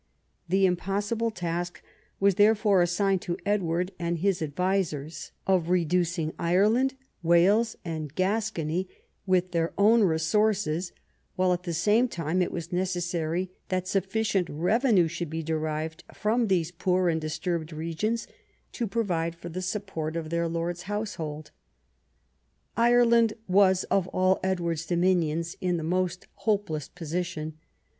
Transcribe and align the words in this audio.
The 0.49 0.65
impossible 0.65 1.29
task 1.29 1.83
was 2.19 2.33
therefore 2.33 2.81
assicrned 2.81 3.21
to 3.21 3.37
Edward 3.45 3.91
and 3.99 4.17
his 4.17 4.41
advisers 4.41 5.31
I 5.45 5.51
EARLY 5.51 5.57
YEARS 5.57 5.65
16 5.65 5.65
of 5.67 5.69
reducing 5.69 6.33
Ireland, 6.39 6.93
Wales, 7.21 7.75
and 7.85 8.15
Gascony 8.15 8.89
with 9.27 9.51
their 9.51 9.73
own 9.77 10.01
resources; 10.01 10.91
while 11.35 11.53
at 11.53 11.61
the 11.61 11.73
same 11.75 12.07
time 12.07 12.41
it 12.41 12.51
was 12.51 12.73
necessary 12.73 13.51
that 13.69 13.87
sufficient 13.87 14.49
revenue 14.49 15.07
should 15.07 15.29
be 15.29 15.43
derived 15.43 16.03
from 16.15 16.47
these 16.47 16.71
poor 16.71 17.07
and 17.07 17.21
disturbed 17.21 17.71
regions 17.71 18.25
to 18.71 18.87
provide 18.87 19.35
for 19.35 19.49
the 19.49 19.61
support 19.61 20.15
of 20.15 20.31
their 20.31 20.47
lord's 20.47 20.81
household. 20.89 21.51
Ireland 22.75 23.33
was 23.47 23.83
of 23.91 24.07
all 24.07 24.39
Edward's 24.41 24.87
dominions 24.87 25.57
in 25.61 25.77
the 25.77 25.83
most 25.83 26.25
hopeless 26.37 26.87
position. 26.89 27.59